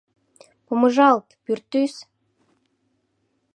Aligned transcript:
Помыжалт, 0.65 1.27
пӱртӱс! 1.43 1.93